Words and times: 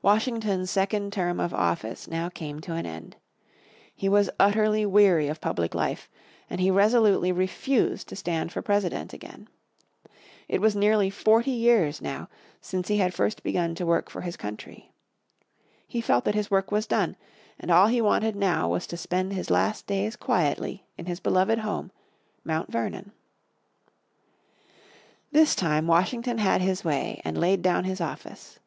Washington's 0.00 0.70
second 0.70 1.12
term 1.12 1.38
of 1.38 1.52
office 1.52 2.08
now 2.08 2.30
came 2.30 2.58
to 2.60 2.72
an 2.72 2.86
end. 2.86 3.16
He 3.94 4.08
was 4.08 4.30
utterly 4.40 4.86
weary 4.86 5.28
of 5.28 5.42
public 5.42 5.74
life, 5.74 6.08
and 6.48 6.58
he 6.58 6.70
resolutely 6.70 7.32
refused 7.32 8.08
to 8.08 8.16
stand 8.16 8.50
for 8.50 8.62
President 8.62 9.12
again. 9.12 9.46
It 10.48 10.62
was 10.62 10.74
nearly 10.74 11.10
forty 11.10 11.50
years, 11.50 12.00
now, 12.00 12.30
since 12.62 12.88
he 12.88 12.96
had 12.96 13.12
first 13.12 13.42
begun 13.42 13.74
to 13.74 13.84
work 13.84 14.08
for 14.08 14.22
his 14.22 14.38
country. 14.38 14.90
He 15.86 16.00
felt 16.00 16.24
that 16.24 16.34
his 16.34 16.50
work 16.50 16.72
was 16.72 16.86
done, 16.86 17.14
and 17.60 17.70
all 17.70 17.88
he 17.88 18.00
wanted 18.00 18.36
now 18.36 18.70
was 18.70 18.86
to 18.86 18.96
spend 18.96 19.34
his 19.34 19.50
last 19.50 19.86
days 19.86 20.16
quietly 20.16 20.86
in 20.96 21.04
his 21.04 21.20
beloved 21.20 21.58
home, 21.58 21.92
Mount 22.42 22.72
Vernon. 22.72 23.12
This 25.30 25.54
time 25.54 25.86
Washington 25.86 26.38
had 26.38 26.62
his 26.62 26.84
way 26.86 27.20
and 27.22 27.36
laid 27.36 27.60
down 27.60 27.84
his 27.84 28.00
office. 28.00 28.58